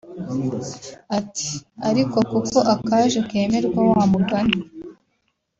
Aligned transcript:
Ati 1.17 1.49
“Ariko 1.89 2.17
kuko 2.31 2.57
akaje 2.73 3.19
kemerwa 3.29 3.81
wamugani 3.91 4.59